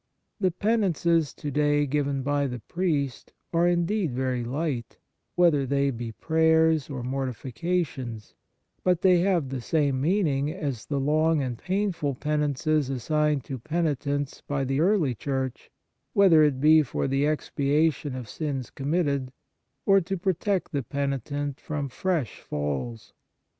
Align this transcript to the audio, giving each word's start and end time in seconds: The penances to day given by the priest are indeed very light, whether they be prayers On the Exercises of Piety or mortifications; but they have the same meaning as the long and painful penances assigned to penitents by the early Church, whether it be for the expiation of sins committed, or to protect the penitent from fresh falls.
The 0.39 0.49
penances 0.49 1.31
to 1.35 1.51
day 1.51 1.85
given 1.85 2.23
by 2.23 2.47
the 2.47 2.57
priest 2.57 3.33
are 3.53 3.67
indeed 3.67 4.13
very 4.15 4.43
light, 4.43 4.97
whether 5.35 5.63
they 5.67 5.91
be 5.91 6.11
prayers 6.11 6.89
On 6.89 6.95
the 6.95 6.99
Exercises 7.01 7.03
of 7.03 7.03
Piety 7.03 7.07
or 7.07 7.11
mortifications; 7.11 8.35
but 8.83 9.01
they 9.01 9.19
have 9.19 9.49
the 9.49 9.61
same 9.61 10.01
meaning 10.01 10.51
as 10.51 10.87
the 10.87 10.99
long 10.99 11.43
and 11.43 11.55
painful 11.55 12.15
penances 12.15 12.89
assigned 12.89 13.43
to 13.43 13.59
penitents 13.59 14.41
by 14.47 14.63
the 14.63 14.79
early 14.79 15.13
Church, 15.13 15.69
whether 16.13 16.41
it 16.43 16.59
be 16.59 16.81
for 16.81 17.07
the 17.07 17.27
expiation 17.27 18.15
of 18.15 18.27
sins 18.27 18.71
committed, 18.71 19.31
or 19.85 20.01
to 20.01 20.17
protect 20.17 20.71
the 20.71 20.81
penitent 20.81 21.59
from 21.59 21.89
fresh 21.89 22.39
falls. 22.39 23.13